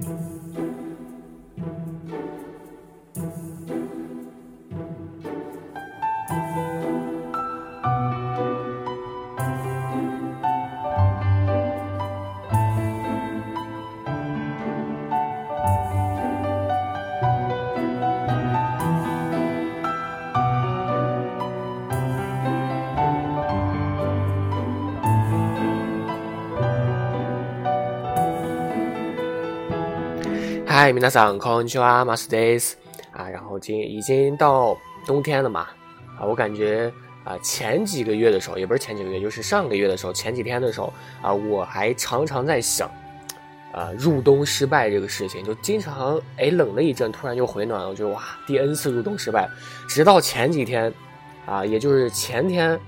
[0.00, 0.73] Música
[30.83, 32.77] 嗨，皆さんこんにちは、マスです。
[33.11, 35.67] 啊，然后今已经到冬天了嘛，
[36.17, 36.91] 啊，我感觉
[37.23, 42.89] 啊，前几个月的时候，也不是前几个月，就是上个月的时候，前几天的时候啊，我还常常在想，
[43.71, 49.49] 啊，入冬失败这个事情，就经常哎冷了一阵，突然就回暖了，我觉得哇，第 N 次入冬失败，
[49.87, 50.93] 直到前几天，
[51.45, 52.79] 啊，也就是前天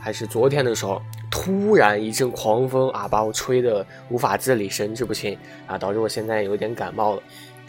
[0.00, 1.00] 还是昨天的时候。
[1.29, 7.23] 突然一阵狂风啊，把我吹得无法自理，神志不清啊，导致我现在有点感冒了，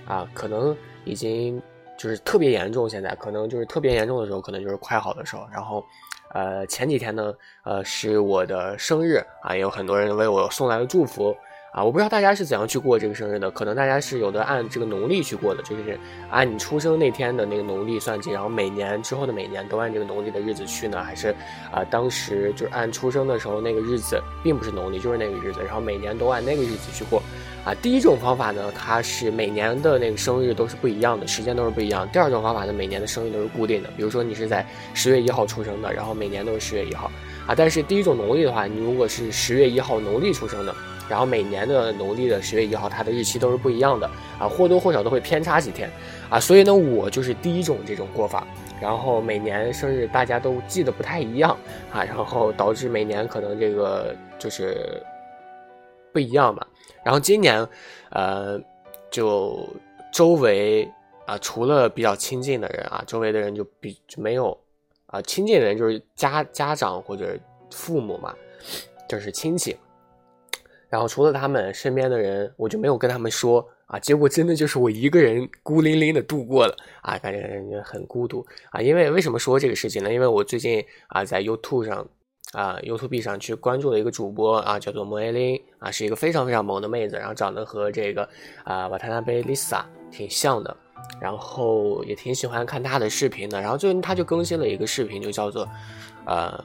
[0.07, 1.61] 啊，可能已经
[1.99, 2.89] 就是特别严重。
[2.89, 5.47] 现在可能就是特别严重的时候，可能就是快好的时候。
[5.53, 5.85] 然后，
[6.33, 7.33] 呃，前几天呢，
[7.65, 11.37] 呃，是我的生日啊，也有很多人为我送来了祝福。
[11.77, 21.37] 啊，我不知道大家是怎样去过这个生日的，可能大家是有的按这个农历去过的，就是按你出生那天的那个农历算计，然后每年之后的每年都按这个农历的日子去呢，还是
[21.71, 27.23] 啊当时就是按出生的时候那个日子，并不是农历，就是那个日子，然后每年都按那个日子去过。
[27.63, 32.09] 啊，第一种方法呢，它是每年的那个生日都是不一样的，时间都是不一样。
[32.11, 37.13] 第二种方法呢，每年的生日都是固定的，比如说你是在十月一号出生的，然后每年都是十月一号。
[37.47, 40.75] 啊，但是第一种农历的话，你如果是十月一号农历出生的。
[41.09, 45.91] 然后每年的农历的十月一号，它的日期都是不一样的啊，或多或少都会偏差几天
[46.29, 48.47] 啊，所以呢，我就是第一种这种过法，
[48.81, 51.57] 然后每年生日大家都记得不太一样
[51.93, 55.01] 啊，然后导致每年可能这个就是
[56.13, 56.67] 不一样吧。
[57.05, 57.67] 然后今年，
[58.11, 58.61] 呃，
[59.11, 59.65] 就
[60.13, 60.91] 周围
[61.25, 64.59] 啊，除了比较亲近的人啊，周围的人就比就没有
[65.07, 67.39] 啊，亲近的人就是家家长或者
[67.71, 68.35] 父母嘛，
[69.09, 69.77] 就是亲戚。
[70.97, 73.99] 然后除了他们身边的人，我就没有跟他们说啊。
[73.99, 78.81] 结果真的就是我一个人孤零零的度过了啊，感觉感觉很孤独啊。
[78.81, 80.11] 因为为什么说这个事情呢？
[80.11, 82.09] 因为我最近啊在 YouTube 上
[82.53, 88.27] 啊 YouTube 上去关注了一个主播啊，叫做莫艾琳啊，是一个非常非常萌的妹子，然后长得和这个
[88.65, 90.75] 啊瓦塔纳贝丽萨挺像的，
[91.21, 93.61] 然后也挺喜欢看她的视频的。
[93.61, 95.69] 然后最近她就更新了一个视频，就叫做
[96.25, 96.59] 呃。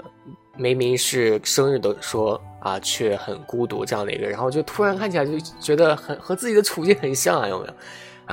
[0.57, 7.73] 明明是生日的说啊，却很孤独这样的一个，然后就突然看起来就觉得很和自己的处境很像啊，有没有？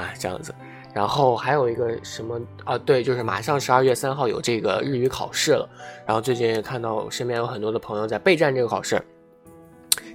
[0.01, 0.55] 啊，这样子。
[0.95, 2.77] 然后还有一个什么啊？
[2.79, 5.69] 对，就是马上十二月三号有这个日语考试了。
[6.07, 9.01] 然后最近也看到身边有很多的朋友在备战这个考试。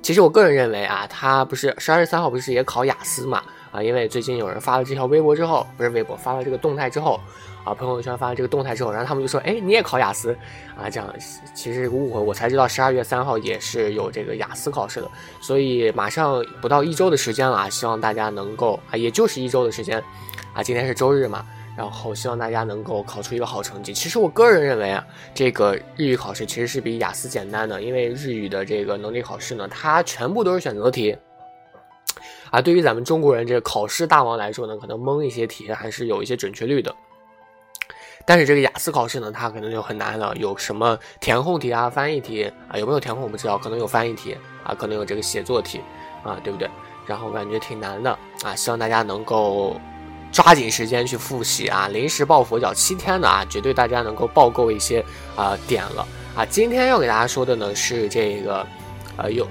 [0.02, 3.44] 其实我个人认为啊，他不是十二月三号不是也考雅思嘛？
[3.74, 7.20] 啊，因为最近有人发了这条微博之后，不是微博发了这个动态之后。
[7.66, 10.36] 啊，朋友圈发了这个动态之后，然后他们就说：“哎，你也考雅思
[10.76, 11.16] 啊？”这样
[11.56, 19.98] 其实是个误会，我才知道十二月三号也是有这个雅思考试的，所以马上不到一周的时间了啊，希望大家能够啊，也就是一周的时间
[20.54, 21.46] 啊，今天是周日嘛，
[21.78, 23.94] 然后希望大家能够考出一个好成绩。
[23.94, 25.02] 其实我个人认为啊，
[25.34, 31.16] 这个日语考试其实是比雅思简单的，因为日语的这个能力考试呢，它全部都是选择题
[32.54, 36.96] 啊，对于咱们中国人这个考试大王来说呢，可能蒙一些题还是有一些准确率的。
[38.28, 45.82] 但是这个雅思考试呢，它可能就很难了，有什么填空题啊、翻译题啊，有没有填空我不知道，可能有翻译题啊，可能有这个写作题
[46.24, 46.70] 啊，对不对？
[47.08, 49.76] 然后感觉挺难的啊，希望大家能够
[50.32, 55.04] 抓紧时间去复习啊，临时抱佛脚七天的啊，绝对大家能够报够一些
[55.36, 56.46] 啊点了啊。
[56.46, 58.68] 今天要给大家说的呢是这个，
[59.18, 59.48] 呃，有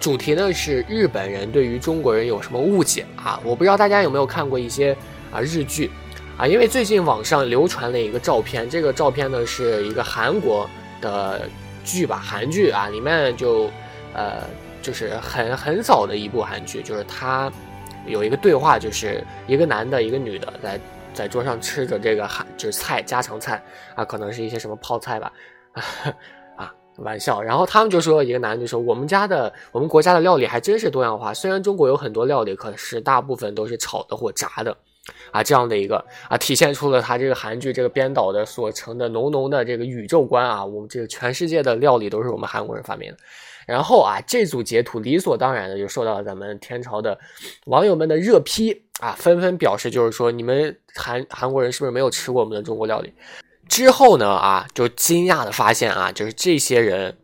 [0.00, 3.40] 主题呢是日本人对于中国人有什么误解啊？
[3.44, 4.96] 我不知道大家有没有看过一些
[5.32, 5.90] 啊日剧。
[6.36, 10.70] 啊，因为最近网上流传了一个照片，这个照片呢是一个韩国
[11.00, 11.48] 的
[11.84, 13.68] 剧吧，韩剧啊，里面就，
[14.14, 14.44] 呃，
[14.80, 17.50] 就是很很早的一部韩剧，就是他
[18.06, 20.80] 有一个对话，就是一个男的，一个女的在
[21.12, 23.60] 在桌上吃着这个韩就是菜家常菜
[23.96, 25.32] 啊，可能是一些什么泡菜吧，
[25.72, 25.82] 啊，
[26.98, 34.76] 玩笑，然后他们就说一个男的就说我们家的我们国家的料理还真是多样化，虽然中国有很多料理，可是大部分都是炒的或炸的。
[35.32, 43.16] 啊，这样的一个啊，体现出了他这个韩剧这个编导的所成的浓浓的这个宇宙观啊，我们这个全世界的料理都是我们韩国人发明的。
[43.66, 47.18] 然后啊，这组截图理所当然的就受到了咱们天朝的
[47.64, 53.10] 网友们的热批啊，纷纷表示就是说你们韩韩国人是不是没有吃过我们的中国料理？
[53.68, 57.14] 之后呢啊，就惊讶的发现啊，就是这些人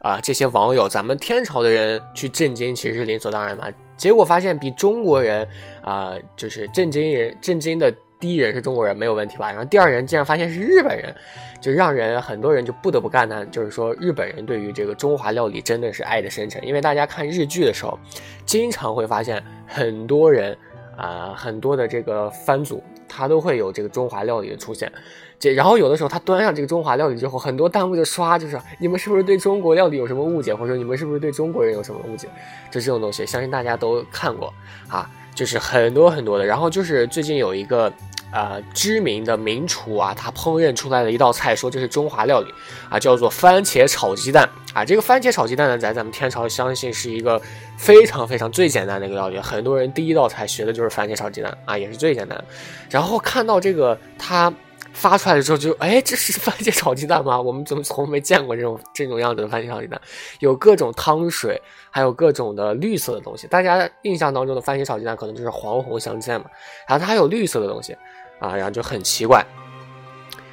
[0.00, 3.66] 啊，这些网友，咱们天朝的人去震惊其实是理所当然嘛。
[3.96, 5.46] 结果发现比中国人
[5.82, 9.50] 啊，就是震惊人震惊的第一人是中国人没有问题吧？
[9.50, 11.14] 然后第二人竟然发现是日本人，
[11.60, 16.66] 就让人很多人就不得不感叹，就是说日本人对于这个中华料理真的是爱的深沉。
[16.66, 17.98] 因为大家看日剧的时候，
[18.44, 20.56] 经常会发现很多人
[20.96, 22.82] 啊，很多的这个番组。
[23.08, 24.92] 他都会有这个中华料理的出现，
[25.38, 32.28] 这然后有的时候他端上这个中华料理之后，很多弹幕就刷，就是你们是不是对中国料理有什么误解，或者说你们是不是对中国人有什么误解？
[32.70, 34.52] 就这种东西，相信大家都看过
[34.88, 36.44] 啊，就是很多很多的。
[36.44, 37.92] 然后就是最近有一个。
[38.32, 42.52] 呃，知名的名厨啊，他烹饪出来的一道菜，说这是中华料理
[42.90, 44.84] 啊，叫做番茄炒鸡蛋啊。
[44.84, 47.40] 这个番茄炒鸡蛋呢，在咱们天朝相信是一个
[47.78, 52.44] 非常非常最简单的一个料理，很多人第一道菜学的就是番茄炒鸡蛋啊，也是最简单。
[52.90, 54.52] 然后看到这个他
[54.96, 57.40] 发出来的时候，就哎，这是番茄炒鸡蛋吗？
[57.40, 60.00] 我们怎么从没见过这种这种样子的番茄炒鸡蛋？
[60.40, 61.60] 有各种汤水，
[61.90, 63.46] 还有各种的绿色的东西。
[63.46, 66.46] 大家印象当中的番茄炒鸡蛋可能就是黄红相间嘛，
[66.88, 67.96] 然后它还有绿色的东西。
[68.38, 69.42] 啊，然后就很奇怪，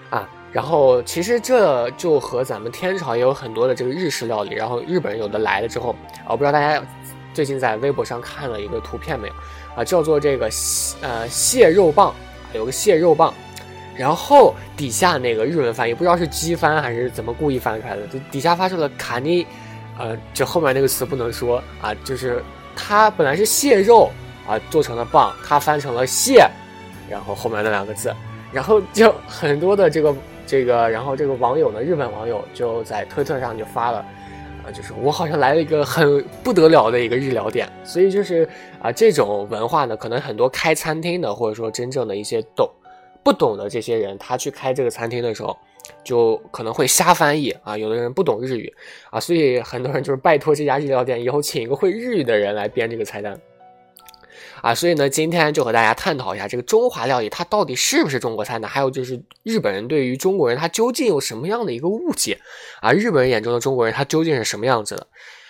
[0.10, 5.94] 啊，然后其实这就和咱们天朝也有很多的这个日式料理，然后日本人有的来了之后，
[6.26, 6.82] 我不知道大家
[7.34, 9.34] 最近在微博上看了一个图片没有？
[9.76, 10.50] 啊，叫做这个
[11.02, 12.16] 呃蟹肉棒，
[12.54, 13.34] 有个蟹肉棒，
[13.96, 19.46] 然后底下那个日文翻译不知道是机翻还是怎么故意翻出来的，就底下发出了卡尼，
[19.98, 22.44] 呃，就后面那个词不能说啊，就是
[22.76, 24.10] 它本来是蟹肉
[24.48, 26.50] 啊做成了棒，它翻成了蟹。
[27.10, 28.16] 然后后面那两个字，
[28.52, 30.16] 然后就很多的这个
[30.48, 34.00] 这个，然后这个网友呢，日本网友就在推特上就发了，
[34.66, 38.48] 啊，就是我好像来了一个很不得了的一个日料店，所以就是
[38.82, 42.68] 啊，这种文化呢，可能很多开餐厅的或者说真正的一些懂
[43.24, 45.58] 不懂的这些人，他去开这个餐厅的时候，
[46.04, 48.74] 就可能会瞎翻译啊，有的人不懂日语
[49.10, 53.40] 啊，所以很多人就是拜托这家日料店以后请一个会日语的人来编这个菜单。
[54.62, 58.68] 啊，所以呢，今天就和大家探讨一下这个中华料理，它到底是不是中国菜呢？
[58.68, 62.40] 还有就是日本人对于中国人，他究竟有什么样的一个误解？
[62.80, 65.08] 啊，日本人眼中的中国人，他究竟是什么样子的？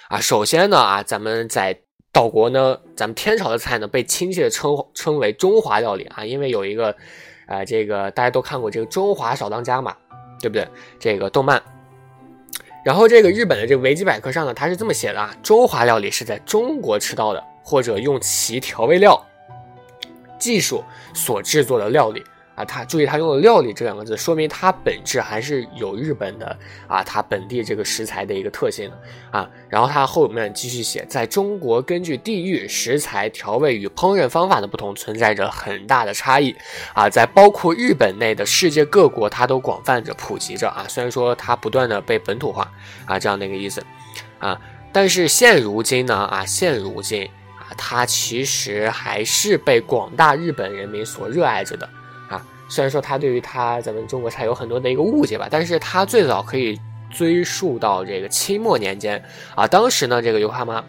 [0.09, 1.79] 啊，首先呢，啊，咱们在
[2.11, 6.95] 岛国呢，咱们天朝的菜呢，被亲切的称称为中华料理啊，因为有一个，
[7.53, 9.95] 呃，这个大家都看过这个《中华小当家》嘛，
[10.39, 10.67] 对不对？
[10.99, 11.61] 这个动漫。
[12.83, 17.43] 然后这个日本的这个维基百科上呢，它是这么写的啊，中华料理是在中国吃到的。
[17.65, 19.25] 或者用其调味料
[20.37, 20.83] 技术
[21.13, 22.21] 所制作的料理
[22.55, 26.55] 啊，他注意他用了“料理”这两个字，说明它本质还是有日本的
[26.87, 28.99] 啊，它本地这个食材的一个特性的
[29.31, 29.49] 啊。
[29.69, 36.55] 然后他后面继续写，在中国根据地域、食材、调味与烹饪方法的不同，存在着很大的差异
[36.93, 37.09] 啊。
[37.09, 40.85] 在包括日本内的世界各国，它都广泛着普及着啊。
[40.87, 42.71] 虽然说它不断的被本土化
[43.05, 43.83] 啊，这样的一个意思
[44.37, 44.61] 啊，
[44.91, 47.25] 但是现如今呢啊，现如今
[47.57, 47.73] 啊。
[47.75, 51.89] 它其实还是被广大日本人民所热爱着的！
[52.73, 56.75] 虽然说他对于他咱们中国菜有很多的一个误解吧，但是他最早可以
[57.11, 59.23] 追溯到这个清末年间
[59.53, 59.67] 啊。
[59.67, 60.83] 当时呢，这个油哈妈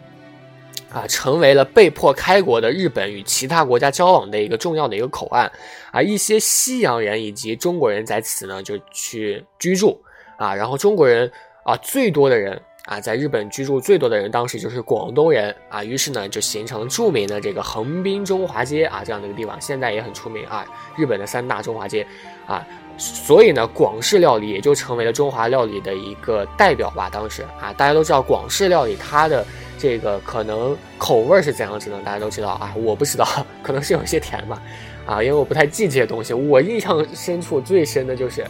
[0.91, 5.51] 啊，成为了被迫开国的日本与其他国家交往的一个重要的一个口岸
[5.91, 6.01] 啊。
[6.01, 10.01] 一些西洋人以及中国人在此呢就去居住
[10.37, 11.31] 啊，然后中国人
[11.63, 12.59] 啊最多的人。
[12.85, 20.63] 啊，在日本居住最多的人当时就是广东人啊，于是呢就形成著名的这个横滨中华街啊这样的一个地方，现在也很出名啊，
[20.95, 22.05] 日本的三大中华街
[22.45, 22.63] 啊，
[22.95, 27.09] 所以呢广式料理也就成为了中华料理的一个代表吧。
[27.11, 29.43] 当时啊，大家都知道广式料理它的
[29.79, 33.27] 这个可能口味是怎样子的，大家都知道啊，我不知道，
[33.63, 34.61] 可能是有些甜吧，
[35.07, 38.45] 啊，因为我不太记这些东西，我印象深处最深的就是，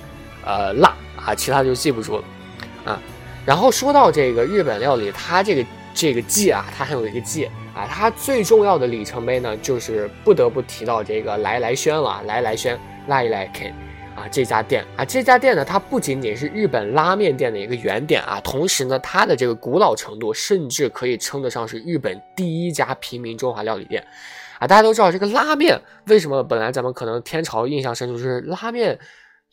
[0.46, 2.24] 呃辣啊，其他就记不住了，
[2.84, 3.02] 啊。
[3.46, 12.24] 然后说到这个日本料理，它这个这个记啊，它还有一个记啊，它最重要的里程碑呢，就是不得不提到这个来来轩了。
[12.26, 13.72] 来来轩，来来 K，
[14.16, 24.04] 啊，这家店啊，这家店呢，它不仅仅是日本拉面店的一个原点啊，同时呢，它的这个古老程度，甚至可以称得上是日本第一家平民中华料理店
[24.58, 24.66] 啊。
[24.66, 28.98] 大家都知道这个拉面为什么本来咱们可能天朝印象深处是拉面。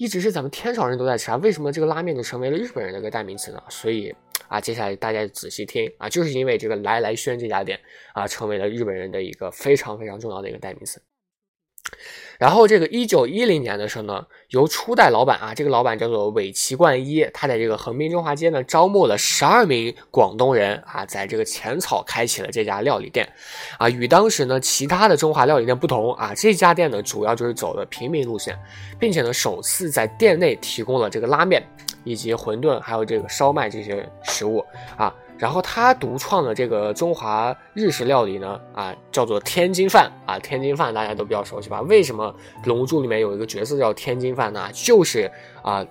[0.03, 3.63] 一直是咱们天朝人都在吃啊，为什么这个拉面就成为了日本人的一个代名词呢？
[3.69, 4.13] 所以
[4.49, 7.79] 啊，接下来大家仔细听啊，就是因为这个来来轩这家店
[8.13, 11.01] 啊，成为了日本人的一个非常非常重要的一个代名词。
[12.39, 23.29] 然后这个一九一零年的时候呢，由初代老板啊，这个老板叫做尾崎冠一，他在这个横滨中华街呢，招募了十二名广东人啊，在这个浅草开启了这家料理店，
[23.79, 28.59] 啊，与当时呢其他的中华料理店不同啊，这家店呢主要就是走的平民路线，
[28.99, 31.63] 并且呢首次在店内提供了这个拉面
[32.05, 34.65] 以及馄饨还有这个烧麦这些食物
[34.97, 35.15] 啊。
[35.43, 41.81] 然后他独创的这个中华日式料理呢，啊，叫做天津饭啊，天津饭大家都比较熟悉吧？
[41.81, 42.33] 为什么
[42.69, 44.71] 《龙珠》里面有一个角色叫天津饭呢？
[44.73, 45.29] 就是
[45.63, 45.85] 啊，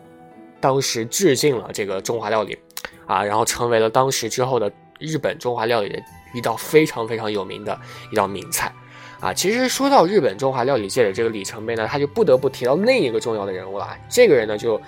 [0.62, 2.58] 当时致敬了这个中华料理，
[3.06, 6.00] 啊，然后成为了当时之后的日本中华料理的
[6.34, 7.78] 一道非常非常有名的
[8.10, 8.72] 一道名菜，
[9.20, 14.82] 啊，其实说到日本中华料理界的这个里程碑呢，他就不得不提到另一个重要的人物了，这个人呢就。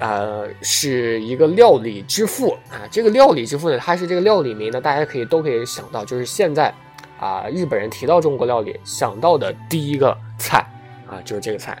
[0.00, 2.86] 呃，是一个料理之父啊！
[2.88, 6.72] 这个料理之父呢，他是这个料理名呢，大家可以都可以想到，就是现在
[7.18, 10.64] 啊，日本人提到中国料理想到的第一个菜
[11.08, 11.72] 啊，就是这个菜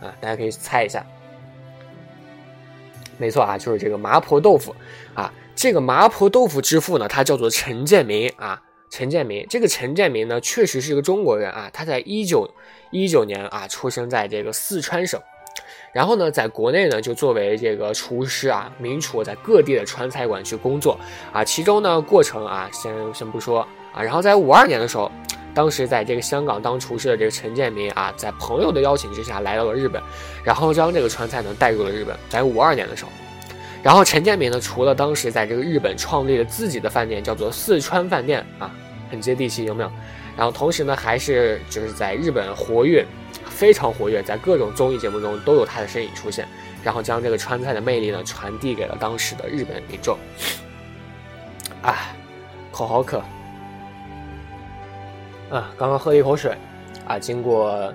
[0.00, 1.04] 啊，大家可以猜一下，
[3.18, 4.72] 没错啊，就是这个麻婆豆腐
[5.14, 5.32] 啊。
[5.56, 9.46] 这个麻婆豆腐之父呢，他叫做陈建民啊，陈建民。
[9.48, 12.48] 这个陈建民呢，确实是一个中国人啊，他在一九
[12.90, 15.20] 一九年啊，出生在这个四川省。
[15.94, 20.98] 然后呢，在国内呢，就作为这个厨师啊，名厨，在各地的川菜馆去工作
[21.32, 21.44] 啊。
[21.44, 23.60] 其中呢，过程啊，先先不说
[23.92, 24.02] 啊。
[24.02, 25.08] 然后在五二年的时候，
[25.54, 30.02] 当时在这个香港当厨师的这个陈建民啊，在朋友的邀请之下来到了日本，
[30.42, 32.16] 然后将这个川菜呢带入了日本。
[32.28, 33.12] 在五二年的时候，
[33.80, 38.68] 然后陈建民呢，除了当时在这个日本创立了自己的饭店，叫做四川饭店啊，
[39.12, 39.92] 很接地气，有没有？
[40.36, 43.06] 然后同时呢，还是就是在日本活跃。
[43.54, 46.46] 非常活跃，在各种综艺节目中都有他的身影出现，
[46.82, 50.18] 然后将这个川菜的魅力呢传递给了当时的日本民众。
[51.80, 52.14] 啊，
[52.72, 53.22] 口好渴。
[55.50, 56.56] 啊，刚刚喝了一口水，
[57.06, 57.92] 啊，经过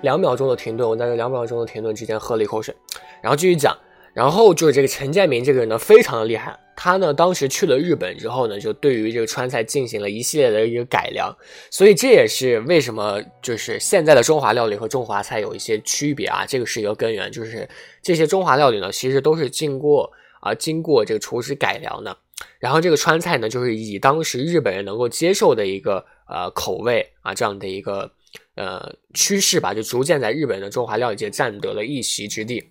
[0.00, 2.74] 两秒钟的停顿，我在这两秒钟的停顿之间喝了一口水，
[3.20, 3.76] 然后继续讲。
[4.12, 6.58] 然后就是这个陈建民这个人呢，非常的厉害。
[6.74, 11.34] 他呢，当时去了日本之后呢，就对于这个川菜进行了一系列的一个改良。
[11.70, 16.44] 所以这也是为什么就是现在的中华料理和中华菜有一些区别啊。
[16.46, 17.68] 这个是一个根源，就是
[18.02, 22.16] 这些中华料理呢，其实都是经过啊经过这个厨师改良的。
[22.58, 28.10] 然后这个川菜呢，就是以当时日本人能够接受的一个呃口味啊这样的一个
[28.56, 32.64] 呃趋势吧，就逐渐在日本的中华料理界占得了一席之地。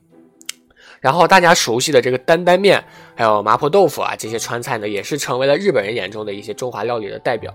[1.02, 2.82] 然后大家熟悉的这个担担面，
[3.16, 7.52] 还有麻婆豆腐啊，这些川菜呢，也是成为了日本人眼中的一些中华料理的代表，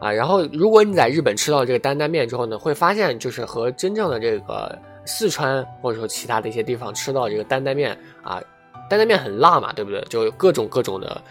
[0.00, 4.76] 啊，然后如果你在日本吃到这个担担面之后呢，会发现就是和真正的这个
[5.06, 8.42] 四川或者说其他的一些地方吃到这个担担面啊，
[8.90, 10.00] 担担面很辣嘛，对不对？
[10.10, 11.22] 就各种各种的，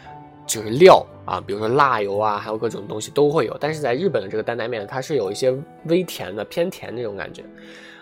[0.46, 7.44] 就是料啊，比如说辣油啊，还有各种东西都会有，但是在日本的这个担担面，它是有一些微甜的，偏甜那种感觉。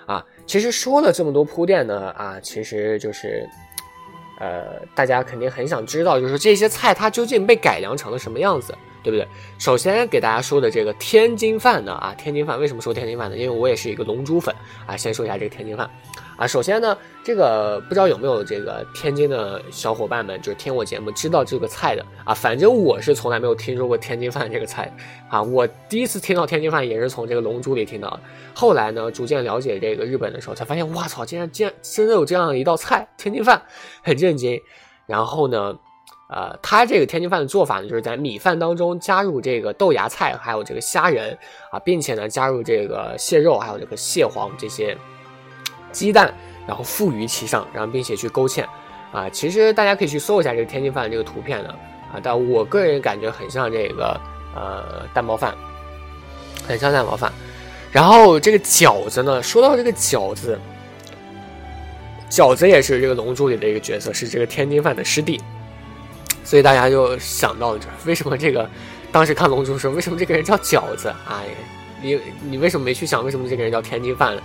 [0.06, 3.48] 啊，其实说了这么多铺垫呢，啊，其实就是，
[4.40, 9.28] 呃，大家肯定很想知道，就是这些菜它究竟被改良成了什么样子，对不对？
[9.58, 13.38] 首先给大家说的这个天津饭呢，啊，天津饭为什么说天津饭呢？
[13.38, 14.54] 因为我也是一个龙珠粉
[14.86, 15.90] 啊，先说一下这个天津饭。
[16.38, 22.34] 啊，首先呢，这个不知道有没有这个天津的小伙伴们，就是听我节目知道这个菜的啊。
[22.34, 24.94] 反正我是从来没有听说过天津饭这个菜
[25.30, 25.42] 啊。
[25.42, 28.20] 我第一次听到天津饭也是从这个《龙珠》里听到的。
[28.54, 33.62] 后来呢，逐渐了解这个日本的时候，才发现，哇操，竟然竟然真的有这样一道菜——天津饭，
[34.04, 34.60] 很震惊。
[35.06, 35.74] 然后呢，
[36.30, 41.38] 呃，它这个天津饭的做法呢，就是在米饭当中加入这个豆芽菜，还有这个虾仁
[41.72, 44.98] 啊，并且呢，加入这个蟹肉，还有这个蟹黄这些。
[45.96, 46.32] 鸡蛋，
[46.68, 48.66] 然后附于其上，然后并且去勾芡，
[49.14, 51.70] 啊，其实大家可以去搜一下这个天津饭这个图片的，
[52.12, 54.20] 啊，但我个人感觉很像这个
[54.54, 55.56] 呃蛋包饭，
[56.68, 57.32] 很像蛋包饭。
[57.94, 60.60] 然后这个饺子呢，说到这个饺子，
[62.30, 65.40] 饺子也是这个龙珠里的一个角色，是这个天津饭的师弟，
[66.44, 68.70] 所以大家就想到了，为什么这个
[69.14, 71.08] 当时看龙珠时，为什么这个人叫饺子？
[71.30, 71.46] 哎，
[72.02, 74.42] 你你为什么没去想为什么这个人叫天津饭呢？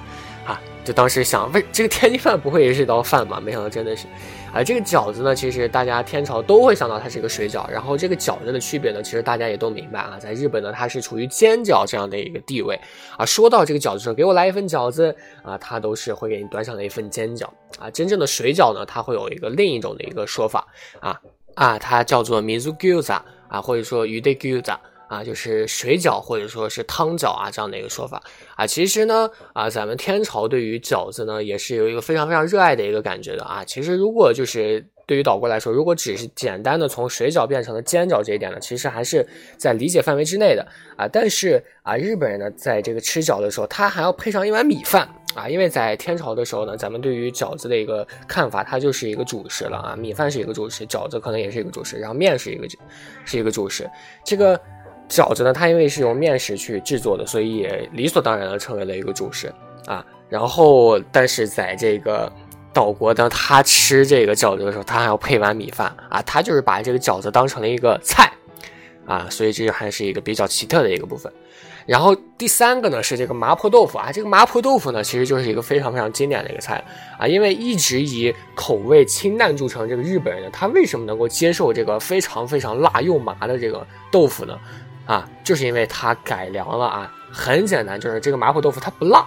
[0.82, 3.38] 就当时想，为这个天津饭不会也是一道饭吗？
[3.40, 4.06] 没想到真的是，
[4.52, 7.68] 啊，这个饺子呢，其实大家天朝都会想到它是一个水饺。
[7.70, 12.80] 然后这个饺子的区别呢，其实大家也都明白啊， 在日本呢，它是处于煎饺这样的一个地位
[13.16, 13.26] 啊。
[13.26, 17.46] 说到这个饺子时候，给我来一份饺子啊，它都是会给你端上来一份煎饺
[17.78, 17.90] 啊。
[17.90, 20.66] 真正的水饺呢，它会有一个另一种的一个说法
[21.00, 21.20] 啊
[21.54, 24.76] 啊，它叫做 mizu gyoza 啊，或者说 ude gyoza。
[25.10, 28.22] 啊，就是水饺或者说是汤饺啊这样的一个说法
[28.60, 33.64] 啊，其实呢啊，咱们天朝对于饺子呢也是有一个非常非常热爱的一个感觉的啊。
[33.64, 39.26] 其实如果就是对于岛国来说，如果只是简单的从水饺变成了煎饺这一点呢，其实还是
[39.56, 40.60] 在理解范围之内的
[40.98, 41.08] 啊。
[41.10, 52.68] 但是啊，日本人呢在这个吃饺的时候，他还要配上一碗米饭啊，因为在天朝的时候呢，咱们对于饺子的一个看法，它就是一个主食了啊，米饭是一个主食，饺子可能也是一个主食，然后面是一个
[53.24, 53.88] 是一个主食，
[54.22, 54.60] 这个。
[55.10, 59.52] 饺子呢，它因为是用面食去制作的，所以也理所当然的成为了一个主食
[59.84, 60.06] 啊。
[60.28, 62.32] 然后，但是在这个
[62.72, 68.32] 岛国呢，他吃这个饺子的时候，他还要配碗米饭啊，他就是把这个饺子当成了一个菜
[69.04, 71.32] 啊，所以这还是一个比较奇特的一个部分。
[71.86, 76.84] 然后第三个呢是这个麻婆豆腐啊，这个麻婆豆腐呢其实就是一个非常非常经典的一个菜
[77.18, 84.56] 啊，因为一直以口味清淡著称，这个日本人呢，他为什么能够接受这个非常非常辣又麻的这个豆腐呢？
[85.10, 89.26] 啊，就是因为它改良了啊，很简单，就是这个麻婆豆腐它不辣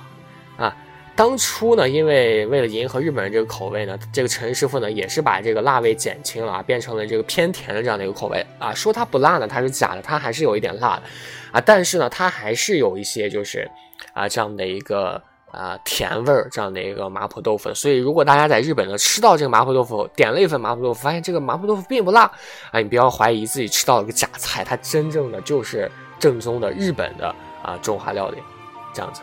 [0.56, 0.74] 啊。
[1.14, 8.74] 当初呢，因为为了迎合日本人这个口味呢，这个陈师傅呢也是把这个辣味减轻了，变成了这个偏甜的这样的一个口味啊。
[8.74, 11.04] 说它不辣呢，它是假的，它还是有一点辣的
[11.52, 11.60] 啊。
[11.60, 13.70] 但是呢，它还是有一些就是
[14.14, 15.22] 啊这样的一个
[15.54, 17.74] 啊甜味儿这样的一个麻婆豆腐。
[17.74, 22.24] 所以如果大家在日本呢吃到这个麻婆豆腐，点了一份麻婆豆腐，发现这个麻婆豆腐并不辣
[22.72, 28.38] 啊，你不要怀疑自己吃到了个假菜，它真正的就是正宗的日本的啊中华料理
[28.94, 29.22] 这样子。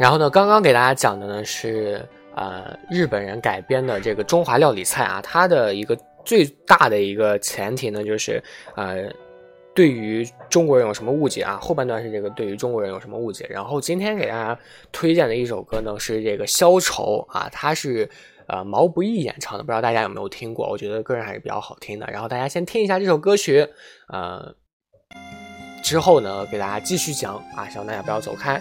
[0.00, 2.02] 然后呢，刚刚给大家讲的呢是
[2.34, 8.42] 呃日本人改编的这个中华料理菜啊，它的一个最大的一个前提呢就是
[8.76, 9.10] 呃
[9.74, 11.58] 对于中国人有什么误解啊？
[11.60, 13.46] 后半段是这个对于中国人有什么误解？
[13.50, 14.58] 然后今天给大家
[14.90, 18.08] 推荐的一首歌呢是这个消愁啊，它是
[18.46, 20.66] 呃毛不易演唱的，不知道大家有没有听过？
[20.70, 22.06] 我觉得个人还是比较好听的。
[22.10, 23.68] 然后大家先听一下这首歌曲，
[24.08, 24.54] 呃
[25.82, 28.58] 之后呢给大家继续讲啊，希望大家不要走开。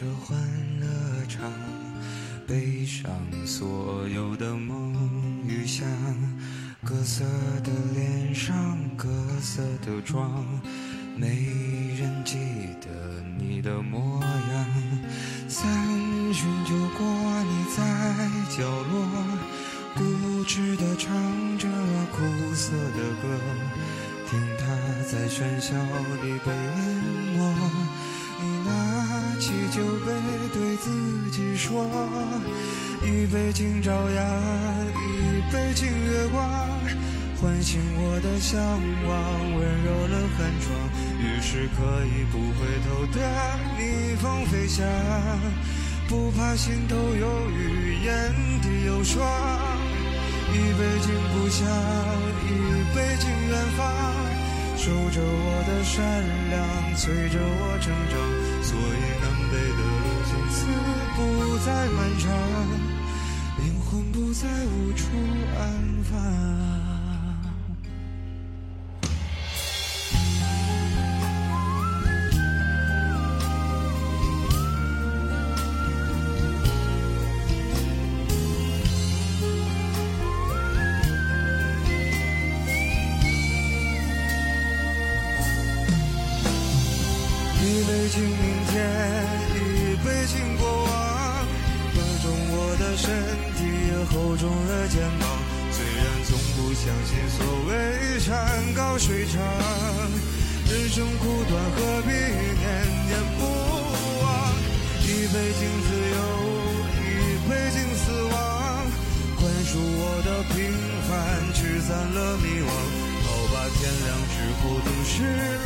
[0.00, 0.38] 这欢
[0.78, 0.86] 乐
[1.26, 1.50] 场，
[2.46, 3.10] 背上
[3.44, 4.94] 所有的梦
[5.44, 5.88] 与想，
[6.84, 7.24] 各色
[7.64, 9.08] 的脸上，各
[9.40, 10.46] 色的妆，
[11.16, 12.36] 没人记
[12.80, 12.88] 得
[13.40, 14.66] 你的模样。
[15.48, 15.68] 三
[16.32, 17.82] 巡酒过，你在
[18.56, 19.04] 角落，
[19.96, 21.12] 固执的唱
[21.58, 21.66] 着
[22.12, 23.36] 苦涩的歌，
[24.30, 24.64] 听它
[25.10, 25.74] 在喧嚣
[26.22, 27.87] 里被淹没。
[29.70, 30.12] 酒杯，
[30.52, 31.84] 对自己说：
[33.02, 34.24] 一杯敬朝阳，
[34.96, 36.48] 一杯敬月光，
[37.40, 38.58] 唤醒我的向
[39.06, 39.14] 往，
[39.56, 40.66] 温柔了寒窗。
[41.20, 43.18] 于是可以不回头的
[43.76, 44.86] 逆风飞翔，
[46.08, 49.22] 不怕心头有雨，眼底有霜。
[50.50, 51.68] 一杯敬故乡，
[52.46, 52.48] 一
[52.96, 53.86] 杯敬远方，
[54.76, 58.47] 守着我的善良，催着我成长。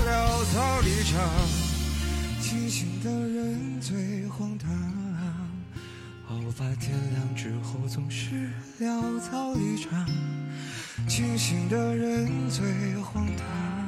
[0.07, 1.21] 潦草离场。
[2.40, 4.71] 清醒的人最荒唐，
[6.27, 10.07] 好吧，天亮之后总是潦草离场。
[11.09, 13.82] 清醒的人最荒唐。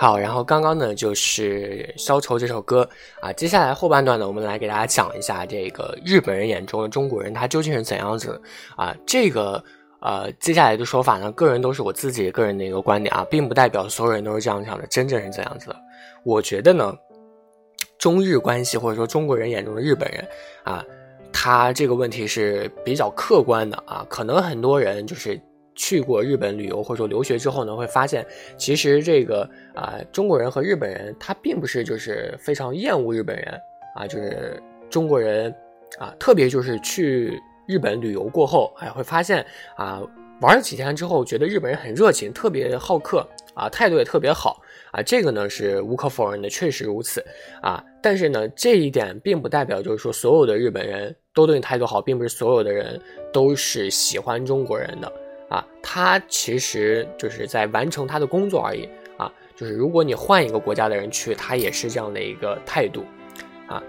[0.00, 2.88] 好，然后刚刚呢就是《消愁》这首歌
[3.20, 8.40] 啊，接下来后半段呢，我们来给大家讲一下这个日本人眼中的中国人他究竟是怎样子
[8.76, 8.96] 啊？
[9.06, 9.62] 这个
[10.00, 15.76] 呃，接下来的说法呢，个人都是我自己个人的一个观点啊，并不代表所有人都是这样想的，真正是怎样子的？
[16.24, 16.96] 我觉得呢，
[17.98, 20.26] 中日关系或者说中国人眼中的日本人
[20.64, 20.82] 啊，
[21.30, 25.38] 他这个问题是比较客观的啊，可能很多人就是。
[25.82, 28.24] 去过日本旅游或者说留学之后呢，会发现
[28.58, 33.58] 其实这个啊中国人和日本人他并不是就是非常厌恶日本人
[33.96, 35.50] 啊，就是中国人
[35.98, 40.02] 啊，特别就是去日本旅游过后，哎会发现啊
[40.42, 44.60] 玩了几天之后，觉得日本人很热情，特别好客啊，态度也特别好
[44.92, 47.24] 啊，这个呢是无可否认的，确实如此
[47.62, 47.82] 啊。
[48.02, 53.00] 但是呢，这一点并不代表就是说所有的日本人都对你态度好，并不是所有的人
[53.32, 55.10] 都是喜欢中国人的。
[55.50, 59.30] 啊，他其实就是在完成他的工作而已啊。
[59.56, 63.04] 就是如果你换一个国家的人去，他也是这样的一个态度，
[63.66, 63.82] 啊，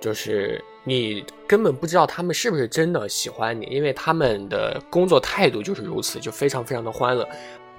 [0.00, 7.26] 就是你根本不知道他们是不是真的喜欢你，因为他们的工作态度就是如此，就非常非常的欢乐。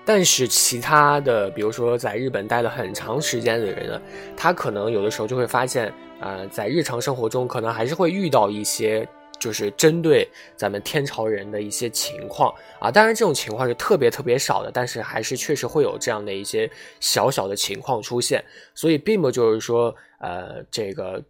[0.05, 4.01] 但是其他的，比如说在日本待了很长时间的人呢，
[4.37, 9.05] 他可能有的时候就会发现，呃，在日常生活中可能还是会遇到一些。
[9.39, 16.69] 就是针对咱们天朝人的一些情况啊，当然这种情况是特别特别少的，但是还是确实会有这样的一些
[16.99, 18.43] 小小的情况出现，
[18.73, 21.23] 所以并不就是说，呃，这个。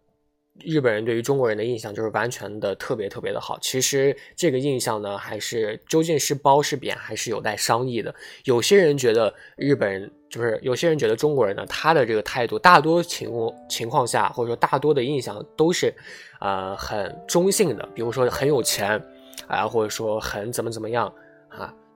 [0.64, 3.60] 日本人对于中国人的印象就是完全的特别特别的好。
[3.62, 8.14] 其实这个印象呢，还是究竟是褒是贬，还是有待商议的。
[8.46, 15.94] 有些人觉得日本人就是有些人觉得中国人呢，他的这个态度大多情况情况下，或者说大多的印象都是，
[16.40, 17.88] 呃，很中性的。
[17.94, 19.02] 比如说很有钱，
[19.48, 21.14] 啊，或者说很怎么怎么样。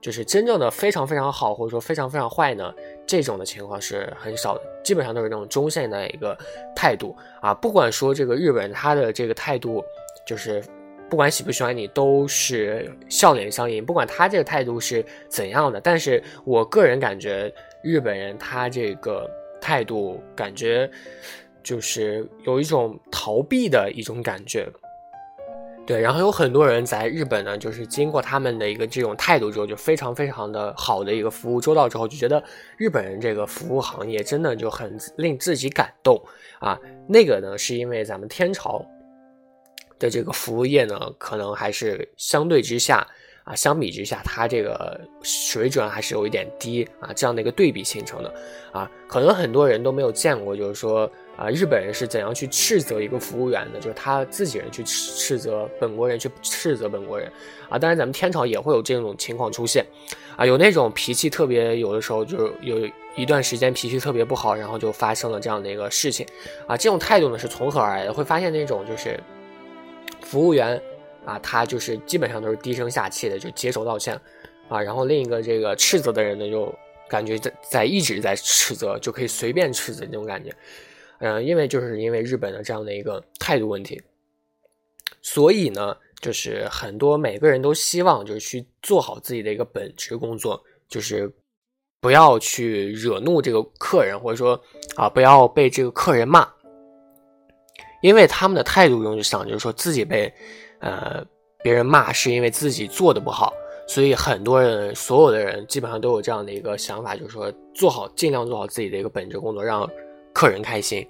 [0.00, 2.72] 就是真正的非常非常好，或者说非常非常坏呢，
[3.06, 6.36] 这种的情况是很少的，基本上都是那种中线的一个
[6.74, 7.52] 态度啊。
[7.52, 9.84] 不管说这个日本他的这个态度，
[10.26, 10.64] 就是
[11.10, 13.84] 不管喜不喜欢你，都是笑脸相迎。
[13.84, 20.90] 不管他这个态度是怎样的，但是我个人感觉日本人他这个态度，感觉
[21.62, 24.66] 就是有一种逃避的一种感觉。
[25.90, 32.40] 对，然后有很多人在日本呢，就是经过他们的一个这种态度之后，就非常非常的好的一个服务周到之后，就觉得
[32.76, 36.16] 日本人这个服务行业真的就很令自己感动
[36.60, 36.78] 啊。
[37.08, 38.86] 那个呢，是因为咱们天朝
[39.98, 43.04] 的这个服务业呢，可能还是相对之下
[43.44, 48.34] 啊，相比之下，它这个水准还是有一点低啊，这样的一个对比形成的
[48.72, 51.10] 啊，可能很多人都没有见过，就是说。
[51.36, 53.80] 啊，日本人是怎样去斥责一个服务员的？
[53.80, 57.32] 就是他自己人去斥斥责本国人，去斥责本国人。
[57.70, 59.82] 啊，当然咱们天朝也会有这种情况出现。
[60.36, 66.26] 啊，有那种脾气特别，有的时候就是有一段时间脾气特别不好，然后就发生了这样的一个事情。
[66.66, 68.12] 啊，这种态度呢是从何而来的？
[68.12, 69.18] 会发现那种就是
[70.20, 70.78] 服务员
[71.24, 74.20] 啊，他就是基本上都是低声下气的就接受道歉。
[74.68, 76.72] 啊，然后另一个这个斥责的人呢，就
[77.08, 80.54] 感觉在在一直在斥责，就可以随便斥责那种感觉。
[81.18, 84.00] 嗯，因为就是因为日本的这样的一个态度问题，
[85.20, 91.30] 所以呢，就是很多每个人都希望就是去做好自己的一个本职工作，就是
[92.00, 94.58] 不要去惹怒这个客人，或者说
[94.94, 96.48] 啊，不要被这个客人骂，
[98.02, 100.32] 因为他们的态度中就想就是说自己被
[100.80, 101.24] 呃
[101.62, 103.52] 别人骂是因为自己做的不好，
[103.86, 109.88] 所以很多人所有的人基本上都有这样的一个想法，就是说做好尽量做好自己的一个本职工作，让。
[110.32, 111.04] 客人开心，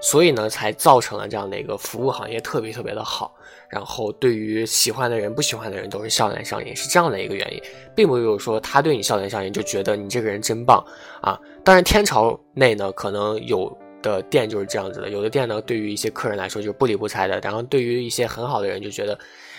[0.00, 3.30] 所以呢，才造成了这样的一个服务行业特别特别的好。
[3.68, 7.62] 然后对于喜欢的人、不喜欢的人都是笑脸相迎，是这样的一个原因，
[7.94, 10.82] 并没有说他对你笑脸相迎就觉得你这个人真棒
[11.20, 11.38] 啊。
[11.62, 13.70] 当然，天朝内呢，可能有
[14.02, 17.40] 的店就是这样子的，有的店呢，对于一些客人来说就是不理不睬的。
[17.40, 19.18] 然后对于一些很好的人就觉得，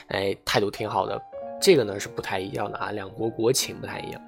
[0.09, 1.19] 哎，态度挺好的。
[1.61, 4.21] 这个呢是不太一样的啊，两国国情不太一样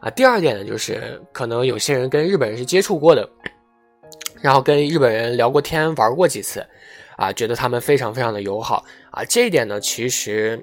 [0.00, 0.10] 啊。
[0.10, 3.28] 第二点呢，就是可能有些人跟日本人是接触过的。
[4.42, 6.64] 然后跟日本人聊过天，玩过几次，
[7.16, 9.24] 啊，觉得他们非常非常的友好啊。
[9.24, 10.62] 这一点呢，其实，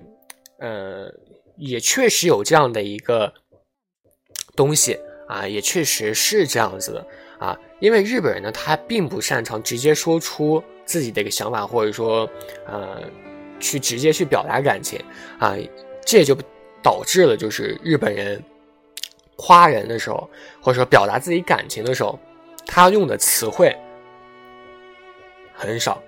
[0.59, 1.11] 呃，
[1.57, 3.33] 也确实有这样的一个
[4.55, 7.07] 东西啊，也确实是这样子的
[7.39, 7.59] 啊。
[7.83, 12.29] 因为日本人呢，他并不擅长直接说出自己的一个想法，或者说，
[12.65, 13.03] 呃，
[13.59, 14.97] 去直接去表达感情
[15.37, 15.53] 啊。
[16.05, 16.33] 这就
[16.81, 18.41] 导致了，就是日本人
[19.35, 20.29] 夸人的时候，
[20.61, 22.17] 或者说表达自己感情的时候。
[22.65, 23.75] 他用的词汇
[25.53, 26.01] 很少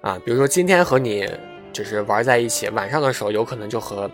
[0.00, 1.24] 啊，比如说今天和你
[1.72, 4.10] 就是玩在一起，晚上的时候有可能就和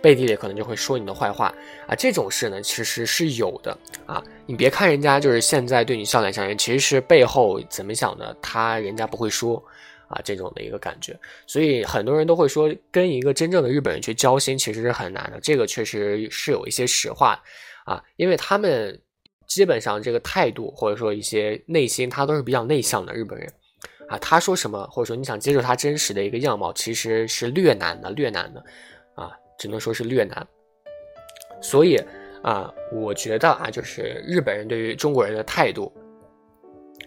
[0.00, 1.54] 背地里可能就会说你的坏话
[1.86, 1.94] 啊。
[1.94, 3.76] 这种事呢，其实是有的
[4.06, 4.22] 啊。
[4.46, 9.62] 你别看人家就是现在对你笑脸相迎，其实是背后怎么想的，他人家不会说
[10.08, 10.20] 啊。
[10.24, 15.38] 这种的一个感觉，所以很多人都会说，跟一个真正的日本人去交心，其实是很难的。
[15.40, 17.42] 这个确实是有一些实话
[17.84, 19.00] 啊，因为他们
[19.46, 23.52] 基本上这个态度或者说一些内心，他都是比较内向的日本人。
[24.08, 28.64] 啊，他说什么，或者说你想接受他真实的一个样貌，其实是略难的，略难的，
[29.60, 30.48] 只能说是略难。
[31.60, 32.02] 所以
[32.42, 35.92] 啊，我觉得啊，就是日本人对于中国人的态度，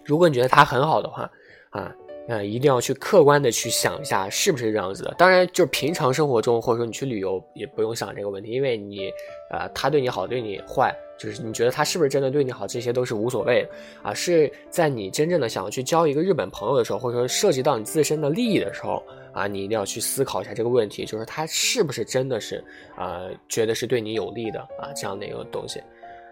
[0.06, 1.28] 如果你觉得他很好的话，
[1.70, 1.92] 啊。
[2.26, 5.14] 呃，一定要去客观的去想一下，是不是这样子的。
[5.18, 9.10] 当然，就是平常生活中，或者说你去旅游，也不用想这个问题，因为你，
[9.50, 13.68] 呃，他对你好，对你坏，就是你觉得他是不是真的对你好，这些都是无所谓
[14.02, 14.14] 啊。
[14.14, 19.02] 是在你真正的想要去交一个日本朋友的时候，或者说涉及到你自身的利益的时候
[19.34, 22.64] 啊，你一定要去思考一下这个问题，就是他是不是真的是，
[22.96, 25.78] 呃，觉得是对你有利的啊，这样的一个东西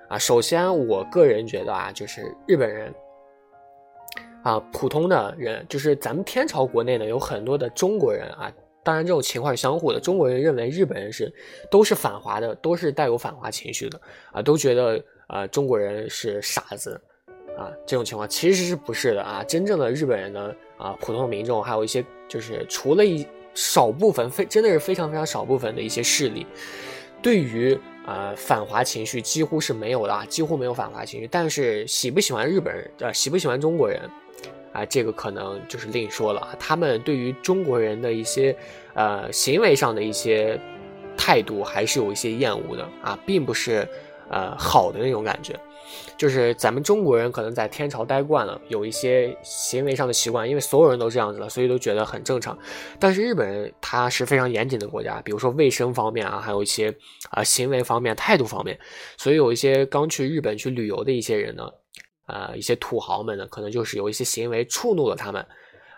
[0.08, 0.16] 啊。
[0.18, 2.90] 首先，我个人觉得啊，就是日本人。
[4.42, 8.52] 啊，普通的人就是咱们天朝国内呢，有很多的中国人啊。
[8.84, 10.00] 当然，这种情况是相互的。
[10.00, 11.32] 中国人认为日本人是
[11.70, 14.00] 都是反华的，都是带有反华情绪的
[14.32, 17.00] 啊，都觉得啊中国人是傻子
[17.56, 17.70] 啊。
[17.86, 19.44] 这种情况其实是不是的啊？
[19.44, 23.24] 真正的日本人呢啊，普通民众还有一些就是除了一
[23.54, 26.44] 少部分非真的是非常非常少部分的一些势力，
[27.22, 31.28] 对于啊反华情绪几乎是没有的啊，几乎没有反华情绪。
[31.30, 34.00] 但是喜不喜欢日本人呃，喜不喜欢中国人？
[34.72, 36.56] 啊，这个可能就是另说了。
[36.58, 38.56] 他们对于中国人的一些，
[38.94, 40.58] 呃，行为上的一些
[41.16, 43.86] 态度，还是有一些厌恶的啊，并不是，
[44.30, 45.58] 呃，好的那种感觉。
[46.16, 52.56] 就是咱们中国人可能在天朝待惯了，有一些行为上的习惯，因为所有人都这样子了，所以都觉得很正常。
[52.98, 56.94] 但是日本人他是非常严谨的国家，比如说卫生方面啊，还有一些
[57.30, 58.78] 啊行为方面、态度方面，
[59.18, 61.68] 所以有一些刚去日本去旅游的一些人呢。
[62.26, 65.44] 呃，一些土豪们呢，可能就是有一些行为触怒了他们，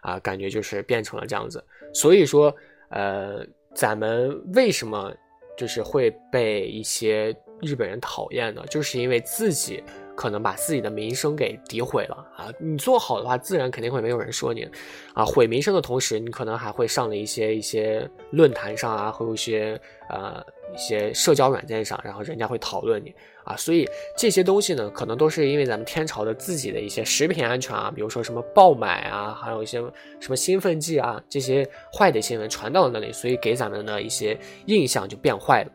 [0.02, 1.64] 啊，感觉就是变成了这样子。
[1.92, 2.54] 所以说，
[2.90, 5.12] 呃，咱们为什么
[5.56, 8.64] 就是会被一些日本人讨厌呢？
[8.68, 9.82] 就是因为自己。
[10.16, 12.48] 可能把自己的名声给诋毁了啊！
[12.59, 14.68] 你做好的话，自然肯定会没有人说你，
[15.12, 20.40] 啊，毁名声的同时，你可能还会上了一些一些论坛上啊，或有一些呃
[20.72, 29.79] 一些社交软件上，然后人家会讨论你啊，所以这些东西呢，可能都是因为咱们天朝的自己的一些食品安全啊，比如说什么爆买啊，还有一些
[30.20, 35.70] 什么兴奋剂啊，这些坏的新闻传到了那里，所以给咱们的一些印象就变坏了。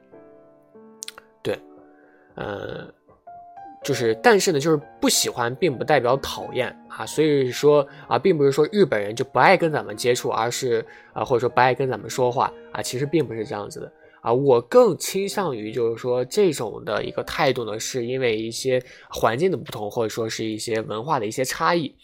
[1.44, 1.60] 对，
[2.36, 2.94] 嗯。
[3.82, 7.06] 就是，但是呢，就是不喜欢，并不代表讨厌啊。
[7.06, 12.82] 所以说啊，并不是说日本人就不爱跟咱们接触，而是啊，或者说不爱跟咱们说话啊。
[12.82, 14.34] 其实并不是这样子的啊。
[14.34, 21.96] 我更倾向于就是说这种的一个态度呢，是因为一些环境的不同，或者说是一些文化的一些差异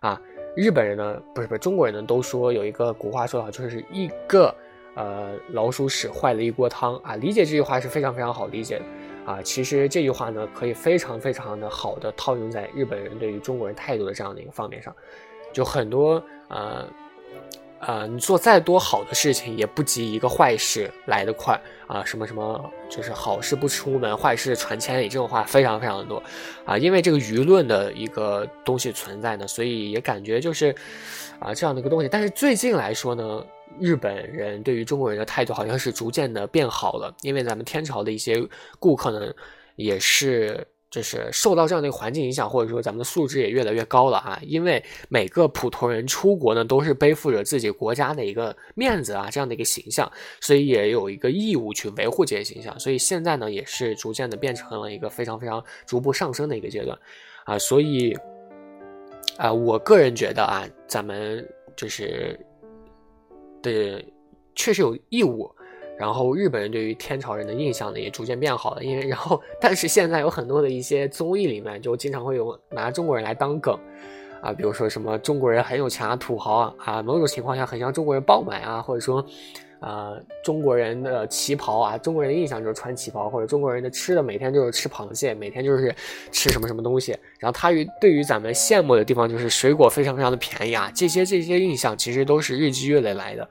[0.00, 0.20] 啊。
[0.54, 4.54] 日本人呢，不是不是中国人呢，都说有一个古话说的好，就是一个
[4.94, 7.16] 呃老鼠屎坏了一锅汤啊。
[7.16, 8.84] 理解这句话是非常非常好理解的。
[9.24, 14.94] 啊，其实这句话呢，可以非常非常的好的套用在日本人对于中国人态度的这样的一个方面上，
[15.52, 16.86] 就很多呃
[17.80, 22.04] 呃，你做再多好的事情，也不及一个坏事来得快啊。
[22.04, 26.22] 什么什么，就是好事不出门，坏事传千里，这种话非常非常的多
[26.64, 26.76] 啊。
[26.76, 30.74] 因为这个舆论的一个东西存在呢，所以也感觉就是
[31.38, 32.08] 啊这样的一个东西。
[32.08, 33.44] 但是最近来说呢。
[33.80, 38.40] 日本人对于中国人的态度好像是逐渐的变好了，因为咱们天朝的一些
[38.78, 39.32] 顾客呢，
[39.76, 44.38] 也是就是受到这样的一个环境影响，或者说咱们的素质也越来越高了啊。
[44.42, 50.08] 因为每个普通人出国呢，都是背负着自己国家的一个面子啊，这样的一个形象，
[50.40, 52.78] 所以也有一个义务去维护这些形象。
[52.78, 56.96] 所以现在呢，也是逐渐的变成了一个非常非常逐步上升的一个阶段
[57.44, 57.58] 啊。
[57.58, 58.16] 所以
[59.36, 62.38] 啊，我个人觉得啊，咱们就是。
[63.64, 64.04] 的
[64.54, 65.50] 确实有义务，
[65.98, 73.76] 然后日本人对于天朝人的印象呢也逐渐变好了，因为然后但是现在有很多的一些综艺里面就经常会有拿中国人来当梗，
[74.40, 79.24] 啊，比如说什么中国人很有钱啊，土豪啊，啊，某种情况下很像中国人爆买啊，或者说。
[79.86, 85.94] 呃，中国人的旗袍啊，中国人的印象就是穿旗袍，或者中国人的吃的每天就是吃螃蟹，每天就是
[86.32, 87.12] 吃什么什么东西。
[87.38, 93.46] 然后他于对于咱们羡慕的地方就是水果非常非常的便宜啊，这些这些印象其实都是日积月累来的，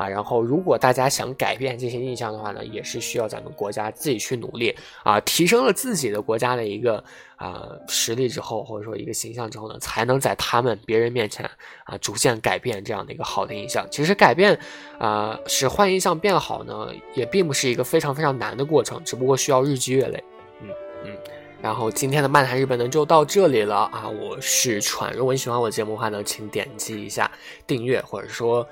[0.00, 7.04] 啊，然后如果大家想改变这些印象的话呢，也是需要咱们国家自己去努力啊，提升了自己的国家的一个
[7.36, 11.44] 啊实力之后，或者说一个形象之后呢，才能在他们别人面前
[11.84, 13.86] 啊逐渐改变这样的一个好的印象。
[13.90, 14.58] 其实改变
[14.98, 20.24] 啊使坏印象变好呢，也并不是一个非常非常难的过程，只不过需要日积月累。
[20.62, 20.68] 嗯
[21.04, 21.12] 嗯。
[21.60, 24.08] 然后今天的漫谈日本呢就到这里了啊！
[24.08, 27.30] 我是川，如果你喜欢我的节目的话呢，请点击一下
[27.66, 28.66] 订阅或者说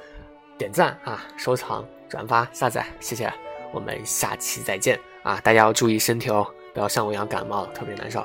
[0.59, 3.33] 点赞啊、收藏、转发、下载，谢谢。
[3.73, 5.39] 我们下期再见啊！
[5.45, 8.25] 大家要注意身体哦，不要像我一样感冒了，特别难受。